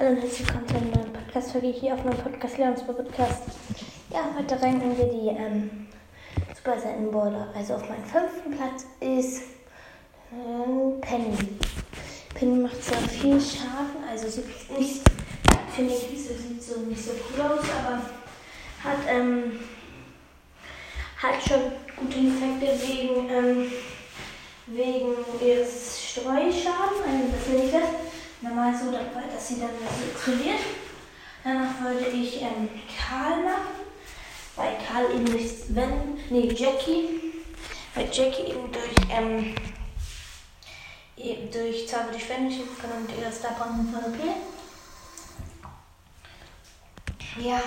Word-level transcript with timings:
Hallo 0.00 0.12
und 0.12 0.22
herzlich 0.22 0.48
willkommen 0.48 0.66
zu 0.66 0.76
einer 0.76 0.96
neuen 0.96 1.12
Podcast-Folge 1.12 1.66
hier 1.66 1.92
auf 1.92 2.02
meinem 2.02 2.16
Podcast 2.16 2.56
Leonsburg 2.56 2.96
Podcast. 2.96 3.42
Ja, 4.08 4.34
heute 4.34 4.62
ranken 4.62 4.96
wir 4.96 5.04
die 5.04 5.28
ähm, 5.28 5.88
Super 6.56 6.80
Saiyan 6.80 7.10
Border. 7.10 7.48
Also 7.54 7.74
auf 7.74 7.86
meinem 7.86 8.04
fünften 8.04 8.56
Platz 8.56 8.86
ist 9.00 9.42
ähm, 10.32 10.98
Penny. 11.02 11.36
Penny 12.34 12.60
macht 12.62 12.82
zwar 12.82 12.96
viel 13.00 13.38
Schaden, 13.38 14.02
also 14.10 14.26
sieht 14.26 14.46
nicht, 14.78 15.02
finde 15.76 15.92
ich, 15.92 16.00
sieht 16.00 16.62
so 16.62 16.80
nicht 16.80 17.04
so 17.04 17.10
cool 17.36 17.42
aus, 17.42 17.66
aber 17.84 18.00
hat, 18.82 19.00
ähm, 19.06 19.60
hat 21.18 21.42
schon 21.46 21.72
gute 21.98 22.20
Effekte 22.20 22.88
wegen, 22.88 23.28
ähm, 23.28 23.72
wegen 24.66 25.14
ihres 25.46 26.00
Streuschadens. 26.02 27.02
Also 27.04 27.32
das 27.36 27.48
nenne 27.48 27.64
ich 27.64 27.72
das 27.72 27.99
normal 28.70 28.78
so, 28.78 29.32
dass 29.32 29.48
sie 29.48 29.60
dann 29.60 29.70
so 29.78 30.10
explodiert. 30.10 30.60
Danach 31.42 31.80
würde 31.80 32.06
ich 32.06 32.42
ähm, 32.42 32.68
Karl 32.98 33.42
machen, 33.42 33.80
weil 34.56 34.76
Karl 34.86 35.14
eben 35.14 35.24
durch 35.24 35.48
Sven, 35.48 36.18
nee, 36.28 36.52
Jackie, 36.52 37.32
weil 37.94 38.08
Jackie 38.12 38.50
eben 38.50 38.70
durch, 38.70 39.10
ähm, 39.10 39.54
eben 41.16 41.50
durch 41.50 41.88
Zauber 41.88 42.10
durch 42.10 42.24
Sven 42.24 42.50
schießen 42.50 42.78
kann 42.80 42.90
und 42.92 43.10
ihre 43.18 43.32
Starpointen 43.32 43.92
von 43.92 44.12
OP. 44.12 44.18
Ja. 47.38 47.60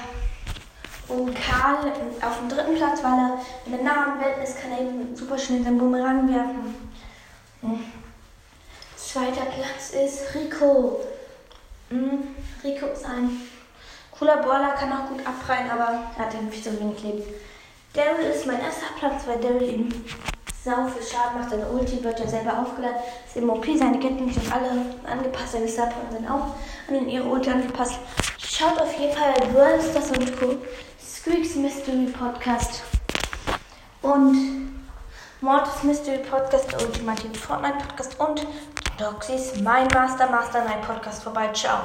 Und 1.08 1.36
Karl 1.36 1.92
auf 2.22 2.40
dem 2.40 2.50
dritten 2.50 2.76
Platz, 2.76 3.04
weil 3.04 3.12
er 3.12 3.42
in 3.66 3.72
der 3.74 3.84
nahen 3.84 4.22
Welt 4.22 4.38
ist, 4.44 4.62
kann 4.62 4.72
er 4.72 4.82
eben 4.82 5.16
super 5.16 5.38
schnell 5.38 5.64
seinen 5.64 5.78
Bumerang 5.78 6.34
werfen. 6.34 6.76
Hm. 7.62 8.03
Zweiter 9.14 9.46
Platz 9.46 9.92
ist 9.92 10.34
Rico. 10.34 11.00
Mhm. 11.92 12.30
Rico 12.64 12.88
ist 12.88 13.06
ein 13.06 13.42
cooler 14.10 14.38
Baller, 14.38 14.72
kann 14.72 14.92
auch 14.92 15.08
gut 15.08 15.20
abprallen, 15.24 15.70
aber 15.70 16.06
er 16.18 16.26
hat 16.26 16.34
eben 16.34 16.52
viel 16.52 16.64
zu 16.64 16.80
wenig 16.80 17.04
Leben. 17.04 17.22
Daryl 17.94 18.32
ist 18.34 18.48
mein 18.48 18.60
erster 18.60 18.88
Platz, 18.98 19.28
weil 19.28 19.38
Daryl 19.38 19.70
eben 19.70 20.06
sau 20.64 20.88
viel 20.88 21.06
Schaden 21.06 21.40
macht. 21.40 21.52
Seine 21.52 21.68
Ulti 21.68 22.04
wird 22.04 22.22
ja 22.22 22.28
selber 22.28 22.58
aufgeladen. 22.58 23.04
Ist 23.28 23.36
im 23.36 23.78
seine 23.78 24.00
Ketten 24.00 24.34
sind 24.34 24.52
alle 24.52 24.72
angepasst, 25.06 25.52
seine 25.52 25.68
Starpoints 25.68 26.16
sind 26.16 26.28
auch 26.28 26.56
an 26.88 27.08
ihre 27.08 27.26
Ulti 27.26 27.52
angepasst. 27.52 28.00
Schaut 28.40 28.82
auf 28.82 28.98
jeden 28.98 29.16
Fall 29.16 29.36
World 29.54 29.84
Stars 29.84 30.10
und 30.10 30.40
Co. 30.40 30.56
Squeaks 31.00 31.54
Mystery 31.54 32.08
Podcast. 32.08 32.82
Und 34.02 34.74
Mortis 35.42 35.84
Mystery 35.84 36.18
Podcast, 36.18 36.72
der 36.72 36.82
ultimative 36.82 37.36
Fortnite 37.36 37.78
Podcast 37.78 38.20
und 38.20 38.48
Doxys 38.98 39.62
Mein 39.62 39.88
Master 39.88 40.30
Master 40.30 40.64
Night 40.66 40.82
Podcast 40.86 41.24
vorbei. 41.24 41.50
Ciao. 41.54 41.80